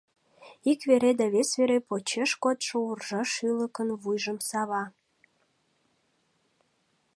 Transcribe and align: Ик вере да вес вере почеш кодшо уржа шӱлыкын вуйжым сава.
Ик 0.71 0.79
вере 0.89 1.11
да 1.19 1.25
вес 1.33 1.49
вере 1.59 1.79
почеш 1.87 2.31
кодшо 2.43 2.77
уржа 2.89 3.21
шӱлыкын 3.33 3.89
вуйжым 4.01 4.39
сава. 4.49 4.83